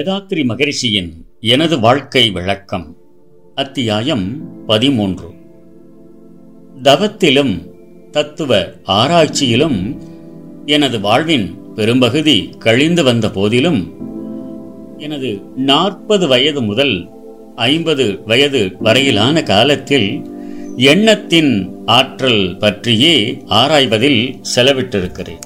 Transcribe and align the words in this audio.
வேதாத்ரி 0.00 0.44
மகரிஷியின் 0.44 1.12
எனது 1.40 1.80
வாழ்க்கை 1.80 2.30
விளக்கம் 2.30 2.96
அத்தியாயம் 3.54 4.48
பதிமூன்று. 4.66 5.30
தவத்திலும் 6.82 7.70
தத்துவ 8.10 8.72
ஆராய்ச்சியிலும் 8.82 9.96
எனது 10.66 11.00
வாழ்வின் 11.00 11.58
பெரும்பகுதி 11.74 12.50
கழிந்து 12.58 13.04
வந்த 13.04 13.30
போதிலும் 13.30 13.94
எனது 14.98 15.42
நாற்பது 15.56 16.28
வயது 16.28 16.62
முதல் 16.62 17.08
ஐம்பது 17.56 18.22
வயது 18.24 18.76
வரையிலான 18.78 19.42
காலத்தில் 19.42 20.30
எண்ணத்தின் 20.76 21.76
ஆற்றல் 21.86 22.56
பற்றியே 22.56 23.42
ஆராய்வதில் 23.46 24.40
செலவிட்டிருக்கிறேன். 24.56 25.42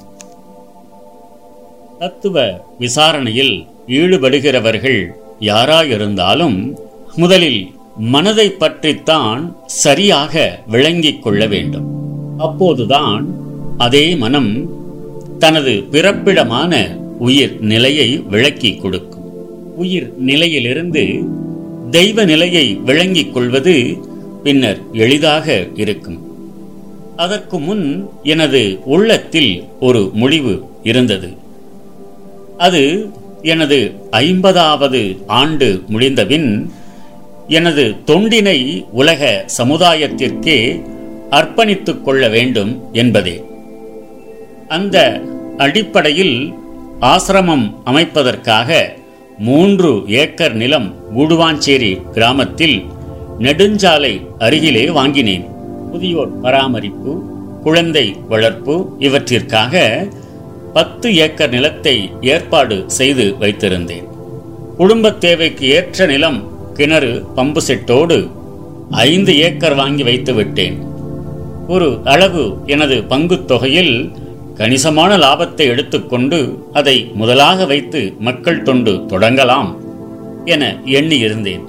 தத்துவ 1.98 2.64
விசாரணையில் 2.78 3.72
ஈடுபடுகிறவர்கள் 3.86 5.06
யாராயிருந்தாலும் 5.40 6.74
முதலில் 7.16 7.70
மனதை 7.96 8.50
பற்றித்தான் 8.50 9.56
சரியாக 9.66 10.62
விளங்கிக் 10.66 11.22
கொள்ள 11.22 11.46
வேண்டும். 11.46 11.86
அப்போதுதான் 12.38 13.26
அதே 13.78 14.14
மனம் 14.14 14.68
தனது 15.38 15.70
பிறப்பிடமான 15.70 16.96
உயிர் 17.18 17.60
நிலையை 17.60 18.22
விளக்கி 18.30 18.74
கொடுக்கும். 18.74 19.22
உயிர் 19.76 20.12
நிலையிலிருந்து 20.18 21.22
தெய்வ 21.90 22.24
நிலையை 22.24 22.74
விளங்கிக் 22.74 23.34
கொள்வது 23.34 23.96
பின்னர் 24.42 24.78
எளிதாக 24.92 25.66
இருக்கும். 25.74 26.18
அதற்கு 27.16 27.58
முன் 27.58 28.08
எனது 28.22 28.78
உள்ளத்தில் 28.84 29.64
ஒரு 29.80 30.10
முடிவு 30.12 30.62
இருந்தது. 30.82 31.28
அது 32.58 33.10
எனது 33.44 33.78
ஐம்பதாவது 34.10 35.00
ஆண்டு 35.26 35.68
முடிந்தபின் 35.88 36.48
எனது 37.48 37.82
தொண்டினை 38.06 38.84
உலக 38.92 39.44
சமுதாயத்திற்கே 39.58 40.56
அர்ப்பணித்துக் 41.30 42.02
கொள்ள 42.02 42.28
வேண்டும் 42.28 42.72
என்பதே. 42.92 43.44
அந்த 44.68 45.20
அடிப்படையில் 45.58 46.54
ஆசிரமம் 47.00 47.66
அமைப்பதற்காக 47.86 48.70
மூன்று 49.38 50.02
ஏக்கர் 50.06 50.54
நிலம் 50.54 50.88
கூடுவாஞ்சேரி 51.16 51.92
கிராமத்தில் 52.10 52.84
நெடுஞ்சாலை 53.38 54.14
அருகிலே 54.38 54.90
வாங்கினேன். 54.90 55.46
முதியோர் 55.92 56.40
பராமரிப்பு 56.40 57.12
குழந்தை 57.62 58.16
வளர்ப்பு 58.28 58.96
இவற்றிற்காக 58.98 59.74
பத்து 60.74 61.16
ஏக்கர் 61.16 61.48
நிலத்தை 61.48 62.10
ஏற்பாடு 62.20 62.84
செய்து 62.86 63.34
வைத்திருந்தேன். 63.40 64.04
குடும்பத் 64.76 65.20
தேவைக்கு 65.20 65.68
ஏற்ற 65.68 66.06
நிலம் 66.06 66.72
கிணறு 66.72 67.24
பம்பு 67.36 67.58
செட்டோடு 67.66 68.30
ஐந்து 68.90 69.38
ஏக்கர் 69.38 69.74
வாங்கி 69.74 70.02
வைத்து 70.02 70.34
விட்டேன். 70.34 70.82
ஒரு 71.68 72.00
அளவு 72.04 72.56
எனது 72.66 73.04
பங்கு 73.04 73.44
தொகையில் 73.44 74.12
கணிசமான 74.54 75.16
லாபத்தை 75.16 75.66
எடுத்துக்கொண்டு 75.66 76.66
அதை 76.72 77.10
முதலாக 77.14 77.66
வைத்து 77.66 78.14
மக்கள் 78.18 78.62
தொண்டு 78.62 78.90
தொடங்கலாம் 78.90 79.76
என 80.44 80.80
எண்ணியிருந்தேன் 80.84 81.64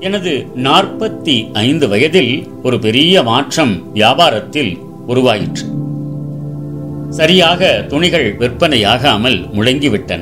எனது 0.00 0.46
நாற்பத்தி 0.56 1.52
ஐந்து 1.52 1.88
வயதில் 1.88 2.48
ஒரு 2.62 2.78
பெரிய 2.78 3.22
மாற்றம் 3.22 3.94
வியாபாரத்தில் 3.94 4.78
உருவாயிற்று. 5.06 5.73
சரியாக 7.14 7.84
துணிகள் 7.88 8.36
விற்பனையாகாமல் 8.36 9.48
முழங்கிவிட்டன. 9.52 10.20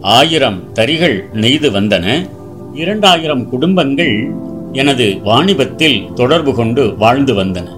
ஆயிரம் 0.00 0.72
தறிகள் 0.74 1.24
நெய்து 1.32 1.70
வந்தன. 1.70 2.28
இரண்டாயிரம் 2.74 3.48
குடும்பங்கள் 3.48 4.30
எனது 4.72 5.18
வாணிபத்தில் 5.24 6.12
தொடர்பு 6.14 6.54
கொண்டு 6.54 6.96
வாழ்ந்து 6.96 7.34
வந்தன. 7.34 7.68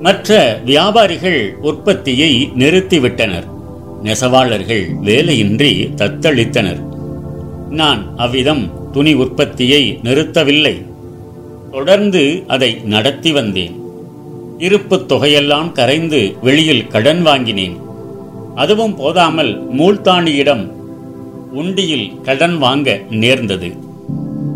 மற்ற 0.00 0.60
வியாபாரிகள் 0.66 1.54
உற்பத்தியை 1.62 2.50
நிறுத்திவிட்டனர். 2.58 3.44
நெசவாளர்கள் 4.02 4.86
வேலையின்றி 5.04 5.90
தத்தளித்தனர். 5.96 6.80
நான் 7.70 8.16
அவ்விதம் 8.16 8.70
துணி 8.92 9.14
உற்பத்தியை 9.14 9.98
நிறுத்தவில்லை. 10.02 10.82
தொடர்ந்து 11.72 12.42
அதை 12.46 12.80
நடத்தி 12.84 13.32
வந்தேன். 13.32 13.81
இருப்புத் 14.62 15.12
தொகையெல்லாம் 15.12 15.72
கரைந்து 15.72 16.34
வெளியில் 16.42 16.86
கடன் 16.86 17.22
வாங்கினேன். 17.22 17.76
அதுவும் 18.54 18.96
போதாமல் 18.96 19.72
மூல்தானியிடம் 19.72 20.70
உண்டியில் 21.52 22.20
கடன் 22.20 22.58
வாங்க 22.58 23.00
நேர்ந்தது. 23.10 23.72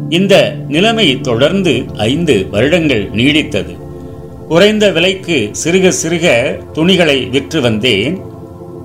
இந்த 0.09 0.57
நிலைமை 0.69 1.21
தொடர்ந்து 1.21 1.85
ஐந்து 1.97 2.47
வருடங்கள் 2.51 3.11
நீடித்தது. 3.11 3.77
குறைந்த 4.49 4.93
விலைக்கு 4.93 5.51
சிறுக 5.65 5.93
சிறுக 6.03 6.59
துணிகளை 6.73 7.27
விற்று 7.27 7.61
வந்தேன். 7.61 8.21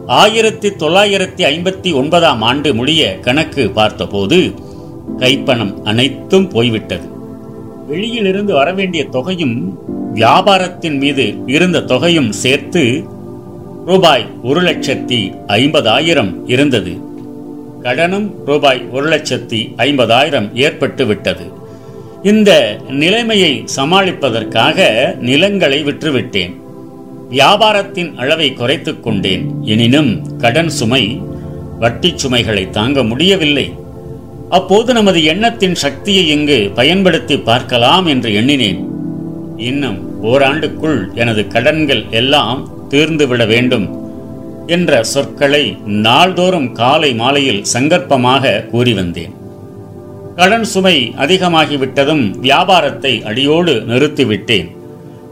ஆயிரத்தி 0.07 0.69
தொள்ளாயிரத்தி 0.69 1.43
ஐம்பத்தி 1.43 1.93
ஒன்பதாம் 1.93 2.41
ஆண்டு 2.41 2.75
முடிய 2.75 3.19
கணக்கு 3.19 3.69
பார்த்தபோது 3.69 4.53
கைப்பணம் 5.17 5.83
அனைத்தும் 5.83 6.47
போய்விட்டது. 6.47 7.07
வெளியிலிருந்து 7.87 8.53
வரவேண்டிய 8.53 9.05
தொகையும் 9.05 9.79
வியாபாரத்தின் 10.13 10.97
மீது 10.97 11.33
இருந்த 11.45 11.81
தொகையும் 11.81 12.31
சேர்த்து 12.31 13.03
ரூபாய் 13.85 14.29
ஒரு 14.43 14.61
லட்சத்தி 14.61 15.37
ஐம்பதாயிரம் 15.47 16.35
இருந்தது. 16.45 16.91
கடனும் 17.83 18.31
ரூபாய் 18.45 18.85
ஒரு 18.91 19.09
லட்சத்தி 19.09 19.73
ஐம்பதாயிரம் 19.77 20.55
ஏற்பட்டு 20.55 21.05
விட்டது. 21.05 21.45
இந்த 22.23 22.79
நிலைமையை 22.89 23.65
சமாளிப்பதற்காக 23.75 25.05
நிலங்களை 25.15 25.83
விற்றுவிட்டேன். 25.83 26.55
வியாபாரத்தின் 27.29 28.15
அளவை 28.15 28.53
குறைத்துக் 28.53 29.03
கொண்டேன். 29.03 29.51
எனினும் 29.61 30.37
கடன் 30.37 30.69
சுமை 30.69 31.21
வட்டிச் 31.79 32.17
சுமைகளை 32.17 32.69
தாங்க 32.69 33.03
முடியவில்லை. 33.03 33.73
அப்போது 34.49 34.93
நமது 34.93 35.23
எண்ணத்தின் 35.23 35.75
சக்தியை 35.75 36.29
இங்கு 36.29 36.71
பயன்படுத்தி 36.75 37.37
பார்க்கலாம் 37.37 38.05
என்று 38.05 38.33
எண்ணினேன். 38.33 38.89
இன்னும் 39.61 40.23
ஓராண்டுக்குள் 40.23 40.99
எனது 41.13 41.47
கடன்கள் 41.47 42.03
எல்லாம் 42.11 42.61
தீர்ந்துவிட 42.89 43.47
வேண்டும் 43.47 43.87
என்ற 44.67 45.03
சொற்களை 45.03 45.77
நாள்தோறும் 45.85 46.71
காலை 46.71 47.13
மாலையில் 47.13 47.63
சங்கற்பமாக 47.73 48.65
கூறி 48.65 48.93
வந்தேன். 48.93 49.33
கடன் 50.35 50.63
சுமை 50.63 51.13
அதிகமாகிவிட்டதும் 51.17 52.39
வியாபாரத்தை 52.39 53.23
அடியோடு 53.23 53.73
நிறுத்திவிட்டேன். 53.87 54.69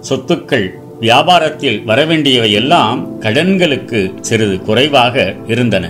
சொத்துக்கள் 0.10 0.68
வியாபாரத்தில் 1.02 1.80
வரவேண்டியவை 1.88 2.52
எல்லாம் 2.52 3.22
கடன்களுக்கு 3.22 4.14
சிறிது 4.22 4.58
குறைவாக 4.62 5.36
இருந்தன. 5.48 5.86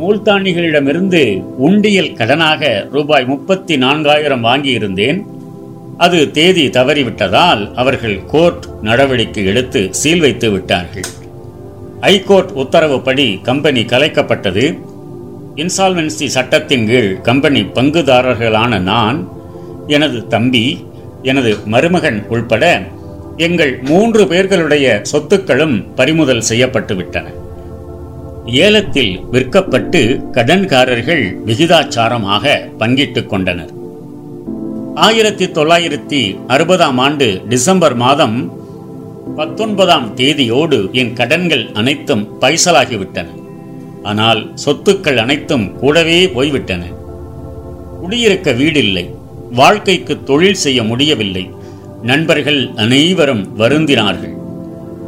மூல்தாண்டிகளிடமிருந்து 0.00 1.22
உண்டியல் 1.58 2.12
கடனாக 2.12 2.90
ரூபாய் 2.90 3.24
முப்பத்தி 3.24 3.76
நான்காயிரம் 3.76 4.44
வாங்கியிருந்தேன். 4.44 5.20
அது 6.04 6.30
தேதி 6.30 6.68
தவறிவிட்டதால் 6.68 7.74
அவர்கள் 7.74 8.24
கோர்ட் 8.24 8.66
நடவடிக்கை 8.82 9.44
எடுத்து 9.44 9.88
சீல் 9.90 10.20
வைத்து 10.20 10.50
விட்டார்கள். 10.50 11.08
ஐகோர்ட் 12.00 12.52
உத்தரவுப்படி 12.54 13.40
கம்பெனி 13.42 13.82
கலைக்கப்பட்டது. 13.82 14.64
இன்சால்வென்சி 15.56 16.26
சட்டத்தின் 16.26 16.86
கீழ் 16.86 17.20
கம்பெனி 17.20 17.62
பங்குதாரர்களான 17.62 18.80
நான் 18.80 19.28
எனது 19.86 20.26
தம்பி 20.26 20.84
எனது 21.22 21.56
மருமகன் 21.64 22.26
உள்பட 22.28 22.82
எங்கள் 23.36 23.82
மூன்று 23.82 24.26
பேர்களுடைய 24.26 25.02
சொத்துக்களும் 25.12 25.76
பறிமுதல் 25.94 26.40
செய்யப்பட்டு 26.40 26.96
விட்டன 26.96 27.26
ஏலத்தில் 28.44 29.20
விற்கப்பட்டு 29.32 30.02
கடன்காரர்கள் 30.32 31.24
விகிதாச்சாரமாக 31.46 32.44
பங்கிட்டுக் 32.78 33.28
கொண்டனர். 33.28 33.74
ஆயிரத்தி 35.06 35.46
தொள்ளாயிரத்தி 35.46 36.38
அறுபதாம் 36.48 36.96
ஆண்டு 36.96 37.42
டிசம்பர் 37.48 37.94
மாதம் 37.94 38.52
பத்தொன்பதாம் 39.36 40.16
தேதியோடு 40.16 40.92
என் 40.92 41.12
கடன்கள் 41.12 41.70
அனைத்தும் 41.72 42.28
பைசலாகிவிட்டன. 42.40 43.26
ஆனால் 44.02 44.54
சொத்துக்கள் 44.64 45.16
அனைத்தும் 45.16 45.78
கூடவே 45.78 46.28
போய்விட்டன. 46.28 46.82
குடியிருக்க 48.00 48.52
வீடில்லை. 48.52 49.10
வாழ்க்கைக்கு 49.52 50.22
தொழில் 50.22 50.60
செய்ய 50.64 50.82
முடியவில்லை. 50.82 51.50
நண்பர்கள் 52.02 52.70
அனைவரும் 52.76 53.58
வருந்தினார்கள். 53.58 54.36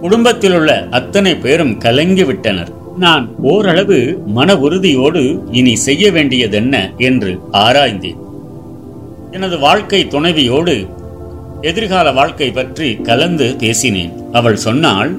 குடும்பத்தில் 0.00 0.52
உள்ள 0.52 0.88
அத்தனை 0.90 1.36
பேரும் 1.36 1.78
கலங்கிவிட்டனர். 1.78 2.72
நான் 2.98 3.34
ஓரளவு 3.42 4.22
மன 4.26 4.58
உறுதியோடு 4.58 5.42
இனி 5.50 5.76
செய்ய 5.76 6.12
வேண்டியதென்ன 6.12 6.92
என்று 6.98 7.38
ஆராய்ந்தேன். 7.52 8.21
எனது 9.32 9.58
வாழ்க்கை 9.58 10.06
துணைவியோடு 10.06 10.88
எதிர்கால 11.60 12.12
வாழ்க்கை 12.12 12.50
பற்றி 12.50 12.94
கலந்து 12.94 13.54
பேசினேன். 13.58 14.12
அவள் 14.32 14.56
சொன்னாள் 14.56 15.16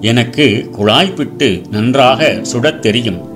எனக்கு 0.00 0.70
குழாய்பிட்டு 0.78 1.68
நன்றாக 1.70 2.38
சுடத் 2.42 2.82
தெரியும். 2.82 3.28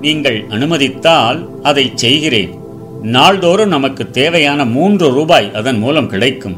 நீங்கள் 0.00 0.44
அனுமதித்தால் 0.48 1.48
அதை 1.62 1.92
செய்கிறேன். 1.94 2.50
நாள்தோறும் 3.02 3.68
நமக்கு 3.68 4.10
தேவையான 4.10 4.64
மூன்று 4.64 5.12
ரூபாய் 5.12 5.50
அதன் 5.54 5.78
மூலம் 5.78 6.08
கிடைக்கும். 6.08 6.56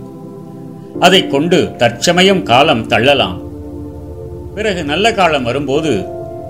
அதை 1.00 1.26
கொண்டு 1.26 1.70
தற்சமயம் 1.78 2.42
காலம் 2.42 2.86
தள்ளலாம். 2.86 3.40
பிறகு 4.54 4.84
நல்ல 4.84 5.12
காலம் 5.12 5.42
வரும்போது 5.42 6.04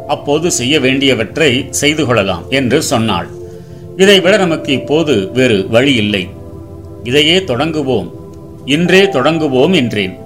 அப்போது 0.08 0.50
செய்ய 0.50 0.80
வேண்டியவற்றை 0.80 1.66
செய்து 1.70 2.06
கொள்ளலாம் 2.06 2.42
என்று 2.48 2.82
சொன்னாள். 2.82 3.36
இதைவிட 3.98 4.36
நமக்கு 4.36 4.72
இப்போது 4.72 5.30
வேறு 5.32 5.68
வழி 5.68 5.94
இல்லை. 5.94 6.28
இதையே 7.02 7.44
தொடங்குவோம். 7.44 8.12
இன்றே 8.64 9.08
தொடங்குவோம் 9.08 9.72
என்றேன். 9.72 10.18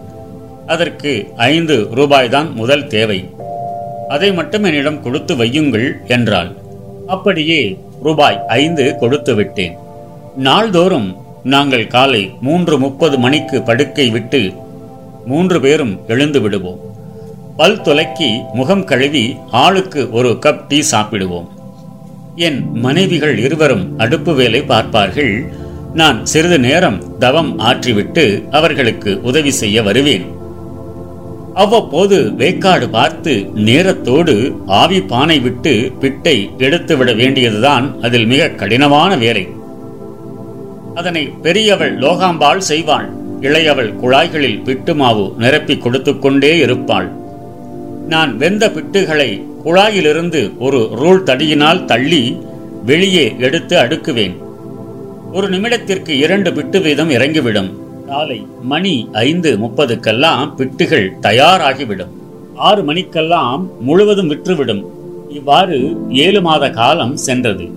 அதற்கு 0.66 1.26
ஐந்து 1.36 1.88
ரூபாய்தான் 1.90 2.52
முதல் 2.54 2.86
தேவை. 2.86 3.28
அதை 4.08 4.32
மட்டும் 4.32 4.64
என்னிடம் 4.64 5.02
கொடுத்து 5.02 5.34
வையுங்கள் 5.34 5.92
என்றாள். 6.06 6.52
அப்படியே 7.06 7.78
ரூபாய் 8.02 8.40
ஐந்து 8.48 8.96
கொடுத்து 8.98 9.34
விட்டேன். 9.34 9.76
நாள்தோறும் 10.36 11.16
நாங்கள் 11.44 11.86
காலை 11.86 12.30
மூன்று 12.40 12.78
முப்பது 12.78 13.18
மணிக்கு 13.18 13.62
படுக்கை 13.62 14.08
விட்டு 14.08 14.52
மூன்று 15.26 15.60
பேரும் 15.60 16.00
எழுந்து 16.08 16.40
விடுவோம். 16.40 16.80
பல் 17.56 17.80
துலக்கி 17.80 18.52
முகம் 18.52 18.84
கழுவி 18.84 19.36
ஆளுக்கு 19.50 20.10
ஒரு 20.12 20.38
கப் 20.46 20.60
டீ 20.68 20.82
சாப்பிடுவோம். 20.90 21.48
என் 22.36 22.70
மனைவிகள் 22.72 23.38
இருவரும் 23.38 23.98
அடுப்பு 23.98 24.34
வேலை 24.34 24.62
பார்ப்பார்கள். 24.62 25.44
நான் 25.94 26.26
சிறிது 26.26 26.58
நேரம் 26.58 27.18
தவம் 27.18 27.58
ஆற்றிவிட்டு 27.58 28.50
அவர்களுக்கு 28.50 29.20
உதவி 29.22 29.50
செய்ய 29.50 29.82
வருவேன். 29.82 30.24
அவ்வப்போது 31.54 32.32
வேக்காடு 32.38 32.88
பார்த்து 32.90 33.50
நேரத்தோடு 33.54 34.54
ஆவி 34.66 35.00
பானை 35.00 35.40
விட்டு 35.40 35.92
பிட்டை 36.00 36.50
எடுத்துவிட 36.58 37.12
வேண்டியதுதான் 37.12 38.00
அதில் 38.02 38.26
மிக 38.26 38.48
கடினமான 38.48 39.16
வேலை. 39.16 39.48
அதனை 40.94 41.28
பெரியவள் 41.42 41.98
லோகாம்பாள் 41.98 42.62
செய்வாள். 42.68 43.08
இளையவள் 43.40 43.96
குழாய்களில் 43.96 44.60
பிட்டு 44.60 44.94
மாவு 44.94 45.34
நிரப்பி 45.38 45.78
கொடுத்து 45.78 46.18
கொண்டே 46.18 46.58
இருப்பாள். 46.58 47.12
நான் 48.08 48.36
வெந்த 48.36 48.68
பிட்டுகளை 48.68 49.42
குழாயிலிருந்து 49.64 50.58
ஒரு 50.58 50.88
ரூல் 51.02 51.26
தடியினால் 51.28 51.84
தள்ளி 51.84 52.36
வெளியே 52.86 53.34
எடுத்து 53.38 53.80
அடுக்குவேன். 53.80 54.34
ஒரு 55.32 55.48
நிமிடத்திற்கு 55.48 56.08
இரண்டு 56.08 56.52
பிட்டு 56.52 56.80
வீதம் 56.80 57.10
இறங்கிவிடும். 57.10 57.70
காலை 58.06 58.46
மணி 58.62 59.08
ஐந்து 59.12 59.58
முப்பதுக்கெல்லாம் 59.58 60.52
பிட்டுகள் 60.56 61.10
தயாராகிவிடும். 61.22 62.12
ஆறு 62.54 62.84
மணிக்கெல்லாம் 62.84 63.70
முழுவதும் 63.80 64.30
விற்றுவிடும். 64.30 64.84
இவ்வாறு 65.28 65.96
ஏழு 66.08 66.40
மாத 66.40 66.70
காலம் 66.70 67.16
சென்றது. 67.16 67.68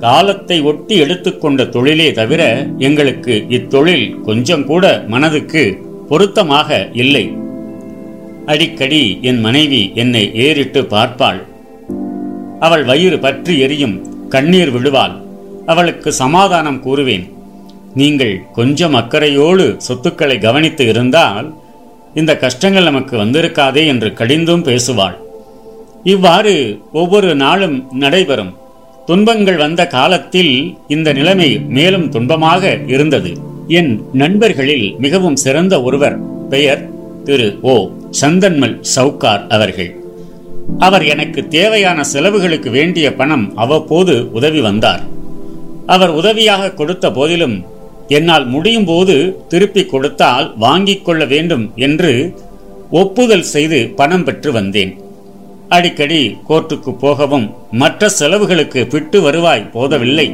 காலத்தை 0.00 0.62
ஒட்டி 0.62 0.96
எடுத்துக்கொண்ட 0.96 1.64
தொழிலே 1.64 2.12
தவிர 2.12 2.66
எங்களுக்கு 2.78 3.46
இத்தொழில் 3.48 4.20
கொஞ்சம் 4.20 4.66
கூட 4.66 5.04
மனதுக்கு 5.06 5.78
பொருத்தமாக 6.08 6.88
இல்லை. 6.92 7.32
அடிக்கடி 8.52 9.02
என் 9.28 9.40
மனைவி 9.46 9.82
என்னை 10.02 10.22
ஏறிட்டு 10.44 10.80
பார்ப்பாள். 10.92 11.40
அவள் 12.66 12.84
வயிறு 12.90 13.18
பற்றி 13.18 13.54
எரியும் 13.64 13.96
கண்ணீர் 14.34 14.72
விடுவாள் 14.74 15.14
அவளுக்கு 15.72 16.10
சமாதானம் 16.22 16.80
கூறுவேன். 16.86 17.26
நீங்கள் 18.00 18.34
கொஞ்சம் 18.58 18.94
அக்கறையோடு 19.00 19.64
சொத்துக்களை 19.86 20.36
கவனித்து 20.38 20.84
இருந்தால் 20.92 21.48
இந்த 22.20 22.32
கஷ்டங்கள் 22.44 22.88
நமக்கு 22.88 23.14
வந்திருக்காதே 23.20 23.82
என்று 23.92 24.08
கடிந்தும் 24.20 24.64
பேசுவாள். 24.68 25.16
இவ்வாறு 26.12 26.54
ஒவ்வொரு 27.00 27.30
நாளும் 27.44 27.76
நடைபெறும். 28.02 28.52
துன்பங்கள் 29.08 29.62
வந்த 29.62 29.82
காலத்தில் 29.96 30.54
இந்த 30.94 31.08
நிலைமை 31.18 31.50
மேலும் 31.76 32.08
துன்பமாக 32.14 32.72
இருந்தது. 32.94 33.32
என் 33.78 33.92
நண்பர்களில் 34.22 34.86
மிகவும் 35.04 35.40
சிறந்த 35.44 35.74
ஒருவர் 35.82 36.16
பெயர் 36.52 36.82
திரு 37.26 37.58
ஓ 37.62 37.74
சந்தன்மல் 38.20 38.76
சவுக்கார் 38.94 39.44
அவர்கள். 39.48 39.90
அவர் 40.78 41.04
எனக்கு 41.04 41.48
தேவையான 41.48 42.04
செலவுகளுக்கு 42.04 42.70
வேண்டிய 42.70 43.14
பணம் 43.14 43.56
அவ்வப்போது 43.56 44.32
உதவி 44.32 44.60
வந்தார். 44.60 45.02
அவர் 45.86 46.10
உதவியாக 46.10 46.70
கொடுத்த 46.70 47.10
போதிலும் 47.10 47.56
என்னால் 48.08 48.46
முடியும் 48.46 48.84
போது 48.84 49.16
திருப்பி 49.48 49.86
கொடுத்தால் 49.86 50.46
வாங்கிக் 50.56 51.04
கொள்ள 51.04 51.24
வேண்டும் 51.24 51.72
என்று 51.76 52.12
ஒப்புதல் 52.90 53.46
செய்து 53.54 53.88
பணம் 54.00 54.24
பெற்று 54.24 54.52
வந்தேன். 54.52 54.92
அடிக்கடி 55.68 56.36
கோர்ட்டுக்கு 56.48 56.92
போகவும் 56.98 57.46
மற்ற 57.70 58.08
செலவுகளுக்கு 58.08 58.86
பிட்டு 58.86 59.20
வருவாய் 59.20 59.70
போதவில்லை. 59.72 60.28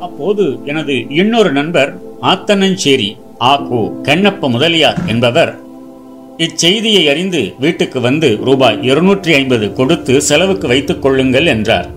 அப்போது 0.00 0.44
எனது 0.64 0.94
இன்னொரு 1.08 1.52
நண்பர் 1.52 1.90
ஆத்தனஞ்சேரி 2.22 3.10
ஆகு 3.38 3.80
கண்ணப்ப 4.02 4.48
முதலியார் 4.48 5.00
என்பவர் 5.06 5.52
இச்செய்தியை 6.42 7.10
அறிந்து 7.10 7.54
வீட்டுக்கு 7.58 8.00
வந்து 8.00 8.38
ரூபாய் 8.44 8.78
இருநூற்றி 8.82 9.34
ஐம்பது 9.34 9.72
கொடுத்து 9.72 10.20
செலவுக்கு 10.20 10.68
வைத்துக் 10.68 11.02
கொள்ளுங்கள் 11.02 11.46
என்றார். 11.46 11.90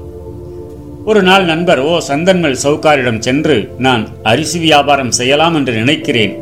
ஒரு 1.06 1.24
நாள் 1.24 1.46
நண்பர் 1.46 1.80
ஓ 1.80 1.98
சந்தன்மல் 2.08 2.58
சவுக்காரிடம் 2.64 3.20
சென்று 3.20 3.72
நான் 3.78 4.08
அரிசி 4.24 4.60
வியாபாரம் 4.60 5.12
செய்யலாம் 5.12 5.56
என்று 5.56 5.74
நினைக்கிறேன். 5.74 6.38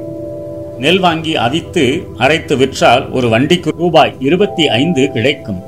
நெல் 0.79 0.99
வாங்கி 0.99 1.35
அவித்து 1.35 2.03
அரைத்து 2.17 2.57
விற்றால் 2.57 3.09
ஒரு 3.09 3.29
வண்டிக்கு 3.29 3.71
ரூபாய் 3.77 4.15
இருபத்தி 4.19 4.67
ஐந்து 4.67 5.11
கிடைக்கும். 5.11 5.61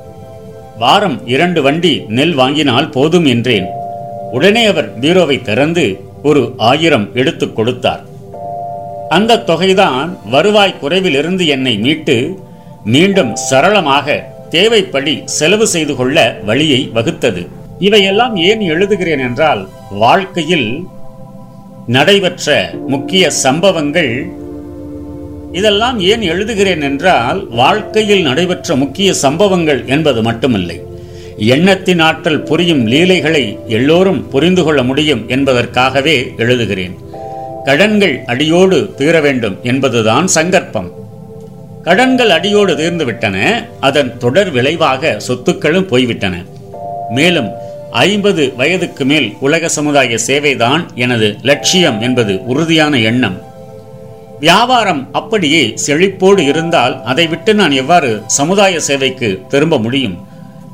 வாரம் 0.78 1.26
இரண்டு 1.26 1.62
வண்டி 1.62 2.04
நெல் 2.08 2.34
வாங்கினால் 2.34 2.90
போதும் 2.90 3.24
என்றேன். 3.24 3.66
உடனே 4.32 4.64
அவர் 4.64 4.98
பீரோவை 5.00 5.42
திறந்து 5.42 6.00
ஒரு 6.22 6.54
ஆயிரம் 6.56 7.10
எடுத்துக் 7.14 7.56
கொடுத்தார். 7.56 8.14
அந்த 9.08 9.42
தொகைதான் 9.46 10.18
வருவாய் 10.30 10.78
குறைவிலிருந்து 10.82 11.46
என்னை 11.46 11.78
மீட்டு 11.78 12.38
மீண்டும் 12.84 13.36
சரளமாக 13.36 14.34
தேவைப்படி 14.50 15.22
செலவு 15.24 15.66
செய்து 15.66 15.96
கொள்ள 15.96 16.40
வழியை 16.44 16.90
வகுத்தது. 16.92 17.46
இவையெல்லாம் 17.78 18.36
ஏன் 18.36 18.58
எழுதுகிறேன் 18.58 19.18
என்றால் 19.18 19.68
வாழ்க்கையில் 19.90 20.82
நடைபெற்ற 21.86 22.74
முக்கிய 22.86 23.30
சம்பவங்கள் 23.30 24.26
இதெல்லாம் 25.52 26.00
ஏன் 26.00 26.20
எழுதுகிறேன் 26.20 26.82
என்றால் 26.82 27.48
வாழ்க்கையில் 27.48 28.22
நடைபெற்ற 28.22 28.76
முக்கிய 28.76 29.12
சம்பவங்கள் 29.12 29.84
என்பது 29.86 30.22
மட்டுமில்லை. 30.22 30.80
எண்ணத்தின் 31.36 31.98
ஆற்றல் 31.98 32.42
புரியும் 32.42 32.86
லீலைகளை 32.86 33.58
எல்லோரும் 33.66 34.28
புரிந்து 34.28 34.64
கொள்ள 34.64 34.82
முடியும் 34.82 35.28
என்பதற்காகவே 35.28 36.34
எழுதுகிறேன். 36.36 37.05
கடன்கள் 37.66 38.22
அடியோடு 38.26 38.94
தீர 38.96 39.20
வேண்டும் 39.20 39.58
என்பதுதான் 39.62 40.26
சங்கற்பம். 40.26 40.88
கடன்கள் 41.82 42.30
அடியோடு 42.30 42.72
தீர்ந்துவிட்டன 42.76 43.36
அதன் 43.80 44.18
தொடர் 44.18 44.50
விளைவாக 44.50 45.20
சொத்துக்களும் 45.28 45.86
போய்விட்டன. 45.86 46.34
மேலும் 47.10 47.48
ஐம்பது 47.90 48.52
வயதுக்கு 48.56 49.04
மேல் 49.04 49.36
உலக 49.40 49.68
சமுதாய 49.68 50.18
சேவைதான் 50.26 50.94
எனது 50.94 51.36
லட்சியம் 51.42 52.00
என்பது 52.00 52.46
உறுதியான 52.46 52.98
எண்ணம். 52.98 53.38
வியாபாரம் 54.40 55.08
அப்படியே 55.12 55.74
செழிப்போடு 55.86 56.38
இருந்தால் 56.38 57.02
அதை 57.04 57.26
விட்டு 57.26 57.54
நான் 57.54 57.70
எவ்வாறு 57.70 58.22
சமுதாய 58.26 58.80
சேவைக்கு 58.80 59.42
திரும்ப 59.48 59.78
முடியும்? 59.78 60.16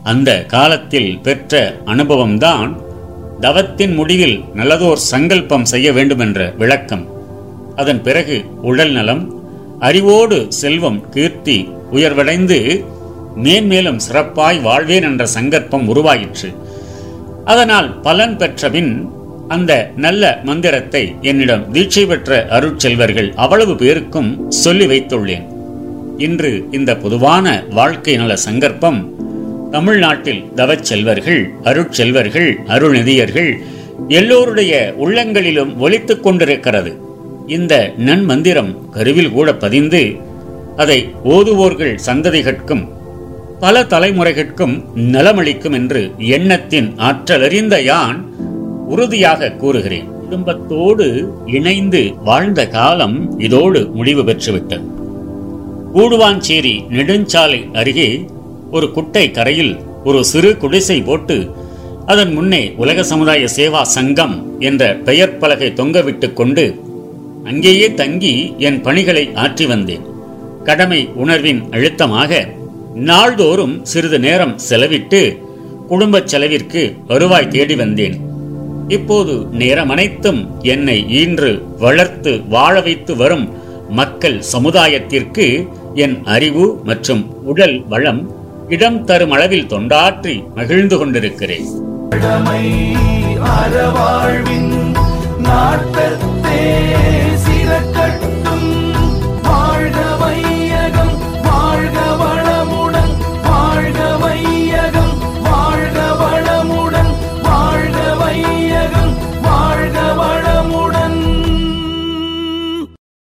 அந்த 0.03 0.45
காலத்தில் 0.45 1.19
பெற்ற 1.23 1.77
அனுபவம்தான் 1.87 2.73
தவத்தின் 3.45 3.95
முடிவில் 3.95 4.45
நல்லதோர் 4.55 5.01
சங்கல்பம் 5.13 5.65
செய்ய 5.65 5.93
வேண்டுமென்ற 5.93 6.55
விளக்கம். 6.59 7.05
அதன் 7.77 8.03
பிறகு 8.03 8.37
உடல் 8.63 8.93
நலம் 8.93 9.23
அறிவோடு 9.81 10.47
செல்வம் 10.49 11.01
கீர்த்தி 11.11 11.69
உயர்வடைந்து 11.93 12.59
மேன்மேலும் 13.37 14.01
சிறப்பாய் 14.09 14.61
வாழ்வேன் 14.61 15.03
என்ற 15.03 15.27
சங்கற்பம் 15.27 15.89
உருவாயிற்று. 15.89 16.51
அதனால் 17.45 18.01
பலன் 18.01 18.37
பெற்றபின் 18.37 18.93
அந்த 19.49 19.91
நல்ல 19.97 20.41
மந்திரத்தை 20.43 21.15
என்னிடம் 21.21 21.73
தீட்சை 21.73 22.07
பெற்ற 22.07 22.47
அருட்செல்வர்கள் 22.51 23.35
அவ்வளவு 23.35 23.75
பேருக்கும் 23.77 24.31
சொல்லி 24.49 24.87
வைத்துள்ளேன். 24.87 25.47
இன்று 26.19 26.53
இந்த 26.71 26.97
பொதுவான 26.97 27.65
வாழ்க்கை 27.71 28.17
நல 28.17 28.37
சங்கற்பம் 28.37 29.01
தமிழ்நாட்டில் 29.73 30.43
தவச்செல்வர்கள் 30.57 31.43
அருட்செல்வர்கள் 31.65 32.51
அருள்நிதியர்கள் 32.67 33.51
எல்லோருடைய 34.09 34.95
உள்ளங்களிலும் 34.97 35.81
ஒலித்துக் 35.81 36.23
கொண்டிருக்கிறது. 36.23 37.01
இந்த 37.47 37.93
நன்மந்திரம் 37.97 38.91
கருவில் 38.91 39.31
கூட 39.31 39.55
பதிந்து 39.55 40.17
அதை 40.77 41.15
ஓதுவோர்கள் 41.25 41.99
சந்ததிகட்கும் 42.07 42.89
பல 43.61 43.83
தலைமுறைகளுக்கும் 43.83 44.77
நலமளிக்கும் 44.97 45.73
என்று 45.73 46.13
எண்ணத்தின் 46.19 46.95
ஆற்றலறிந்த 46.99 47.83
யான் 47.83 48.21
உறுதியாக 48.89 49.51
கூறுகிறேன். 49.51 50.09
குடும்பத்தோடு 50.23 51.35
இணைந்து 51.47 52.15
வாழ்ந்த 52.25 52.69
காலம் 52.69 53.41
இதோடு 53.41 53.89
முடிவு 53.95 54.23
பெற்றுவிட்டது. 54.23 54.87
கூடுவாஞ்சேரி 55.95 56.77
நெடுஞ்சாலை 56.91 57.61
அருகே 57.73 58.27
ஒரு 58.75 58.87
குட்டை 58.93 59.31
கரையில் 59.31 59.75
ஒரு 60.05 60.21
சிறு 60.25 60.51
குடிசை 60.57 61.03
போட்டு 61.03 61.37
அதன் 62.07 62.33
முன்னே 62.33 62.63
உலக 62.77 63.03
சமுதாய 63.03 63.43
சேவா 63.57 63.83
சங்கம் 63.97 64.61
என்ற 64.61 64.83
பெயர் 65.07 65.39
பலகை 65.39 65.69
தொங்கவிட்டுக் 65.81 66.33
கொண்டு 66.33 66.65
அங்கேயே 67.45 67.95
தங்கி 67.95 68.33
என் 68.59 68.81
பணிகளை 68.81 69.25
ஆற்றி 69.45 69.67
வந்தேன். 69.67 70.05
கடமை 70.65 71.01
உணர்வின் 71.23 71.63
அழுத்தமாக 71.71 72.49
நாள்தோறும் 72.95 73.85
சிறிது 73.85 74.19
நேரம் 74.19 74.59
செலவிட்டு 74.69 75.21
குடும்பச் 75.89 76.29
செலவிற்கு 76.29 76.83
வருவாய் 77.07 77.49
தேடி 77.49 77.75
வந்தேன். 77.75 78.17
இப்போது 78.89 79.35
நேரம் 79.63 79.89
அனைத்தும் 79.89 80.41
என்னை 80.75 80.99
ஈன்று 81.23 81.51
வளர்த்து 81.79 82.33
வாழ 82.49 82.75
வைத்து 82.81 83.15
வரும் 83.17 83.47
மக்கள் 83.91 84.39
சமுதாயத்திற்கு 84.53 85.47
என் 85.95 86.17
அறிவு 86.25 86.67
மற்றும் 86.85 87.25
உடல் 87.45 87.77
வளம் 87.89 88.23
இடம் 88.75 89.05
தரும் 89.05 89.31
அளவில் 89.31 89.67
தொண்டாற்றி 89.67 90.35
மகிழ்ந்து 90.55 90.99
கொண்டிருக்கிறேன். 90.99 91.67
நாட்டத்தே. 95.39 96.61